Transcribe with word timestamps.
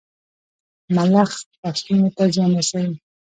ملخ 0.95 1.31
فصلونو 1.59 2.09
ته 2.15 2.23
زيان 2.33 2.51
رسوي. 2.59 2.93